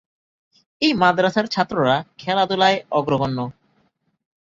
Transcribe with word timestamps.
এই 0.81 0.93
মাদ্রাসার 0.93 1.45
ছাত্ররা 1.47 1.95
খেলা-ধুলায় 2.17 2.77
অগ্রগণ্য। 2.91 3.39